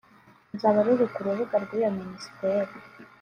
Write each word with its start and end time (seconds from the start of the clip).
ruzaba 0.51 0.79
ruri 0.85 1.05
ku 1.13 1.19
rubuga 1.25 1.55
rw’iyo 1.63 1.89
Ministeri 1.99 2.71